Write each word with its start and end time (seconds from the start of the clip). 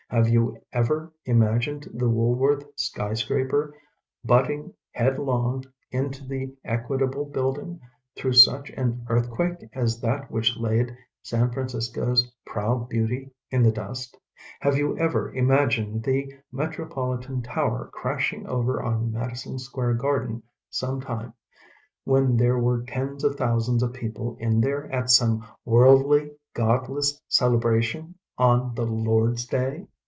Have 0.09 0.27
you 0.27 0.57
ever 0.73 1.13
imagined 1.23 1.87
the 1.93 2.09
Woolworth 2.09 2.65
"sky 2.75 3.13
scraper" 3.13 3.73
butting 4.25 4.73
headlong 4.91 5.63
into 5.89 6.27
the 6.27 6.53
Equitable 6.65 7.23
Building, 7.23 7.79
through 8.17 8.33
such 8.33 8.71
an 8.71 9.05
earthquake 9.07 9.63
as 9.71 10.01
that 10.01 10.29
which 10.29 10.57
laid 10.57 10.91
San 11.23 11.49
Francisco's 11.49 12.29
proud 12.45 12.89
beauty 12.89 13.31
in 13.51 13.63
the 13.63 13.71
dustf 13.71 14.13
Have 14.59 14.75
you 14.75 14.97
ever 14.97 15.33
imagined 15.33 16.03
the 16.03 16.29
Metropolitan 16.51 17.41
Tower 17.41 17.89
crashing 17.93 18.45
over 18.47 18.83
on 18.83 19.13
Madison 19.13 19.57
Square 19.59 19.93
Garden 19.93 20.43
some 20.69 20.99
time, 20.99 21.33
when 22.03 22.35
there 22.35 22.59
were 22.59 22.83
tens 22.83 23.23
of 23.23 23.37
thousands 23.37 23.81
of 23.81 23.93
people 23.93 24.35
in 24.41 24.59
there 24.59 24.91
at 24.91 25.09
some 25.09 25.47
worldly, 25.63 26.31
godless 26.53 27.17
celebration 27.29 28.13
on 28.37 28.75
the 28.75 28.85
Lord's 28.85 29.45
Day? 29.45 29.87